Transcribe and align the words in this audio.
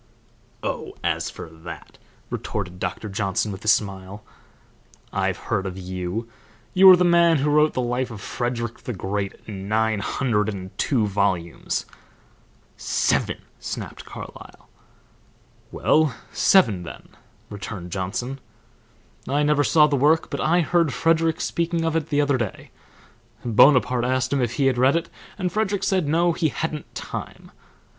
"Oh, 0.63 0.93
as 1.03 1.29
for 1.29 1.47
that," 1.47 1.99
retorted 2.31 2.79
Doctor 2.79 3.07
Johnson, 3.07 3.51
with 3.51 3.63
a 3.63 3.67
smile, 3.67 4.23
"I've 5.13 5.37
heard 5.37 5.67
of 5.67 5.77
you; 5.77 6.27
you 6.73 6.89
are 6.89 6.95
the 6.97 7.03
man 7.03 7.37
who 7.37 7.51
wrote 7.51 7.73
the 7.73 7.83
life 7.83 8.09
of 8.09 8.19
Frederick 8.19 8.79
the 8.79 8.93
Great 8.93 9.35
in 9.45 9.67
nine 9.69 9.99
hundred 9.99 10.49
and 10.49 10.75
two 10.79 11.05
volumes" 11.05 11.85
"Seven!" 12.97 13.43
snapped 13.59 14.03
Carlyle. 14.03 14.69
"Well, 15.71 16.15
seven 16.33 16.81
then," 16.81 17.09
returned 17.51 17.91
Johnson. 17.91 18.39
"I 19.27 19.43
never 19.43 19.63
saw 19.63 19.85
the 19.85 19.95
work, 19.95 20.31
but 20.31 20.41
I 20.41 20.61
heard 20.61 20.95
Frederick 20.95 21.39
speaking 21.39 21.85
of 21.85 21.95
it 21.95 22.09
the 22.09 22.21
other 22.21 22.39
day. 22.39 22.71
Bonaparte 23.45 24.05
asked 24.05 24.33
him 24.33 24.41
if 24.41 24.53
he 24.53 24.65
had 24.65 24.79
read 24.79 24.95
it, 24.95 25.11
and 25.37 25.51
Frederick 25.51 25.83
said 25.83 26.07
no, 26.07 26.31
he 26.31 26.49
hadn't 26.49 26.95
time. 26.95 27.51